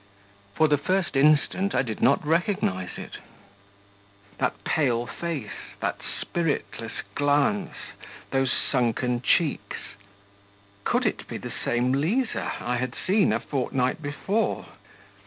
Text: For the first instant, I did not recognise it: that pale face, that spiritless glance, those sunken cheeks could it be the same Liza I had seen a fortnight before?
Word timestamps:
For 0.55 0.67
the 0.67 0.79
first 0.79 1.15
instant, 1.15 1.75
I 1.75 1.83
did 1.83 2.01
not 2.01 2.25
recognise 2.25 2.97
it: 2.97 3.17
that 4.39 4.63
pale 4.63 5.05
face, 5.05 5.75
that 5.79 5.99
spiritless 6.19 7.03
glance, 7.13 7.75
those 8.31 8.51
sunken 8.51 9.21
cheeks 9.21 9.77
could 10.85 11.05
it 11.05 11.27
be 11.27 11.37
the 11.37 11.53
same 11.63 11.91
Liza 11.91 12.51
I 12.61 12.77
had 12.77 12.95
seen 13.05 13.31
a 13.31 13.39
fortnight 13.39 14.01
before? 14.01 14.65